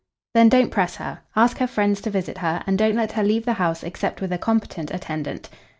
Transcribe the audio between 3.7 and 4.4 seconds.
except with a